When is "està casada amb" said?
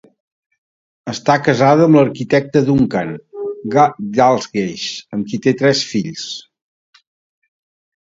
1.11-1.99